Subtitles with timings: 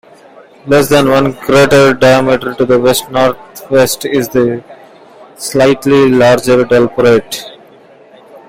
[0.65, 4.63] Less than one crater diameter to the west-northwest is the
[5.37, 7.43] slightly larger Delporte.